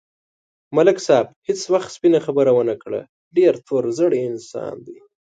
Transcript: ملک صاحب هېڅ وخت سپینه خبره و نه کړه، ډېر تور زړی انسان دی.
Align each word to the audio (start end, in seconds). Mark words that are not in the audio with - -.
ملک 0.75 0.97
صاحب 1.05 1.27
هېڅ 1.47 1.59
وخت 1.73 1.89
سپینه 1.95 2.19
خبره 2.25 2.51
و 2.53 2.61
نه 2.69 2.75
کړه، 2.83 2.99
ډېر 3.37 3.53
تور 3.67 3.83
زړی 3.99 4.19
انسان 4.31 4.75
دی. 4.85 4.97